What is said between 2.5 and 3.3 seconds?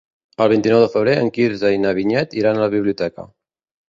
a la biblioteca.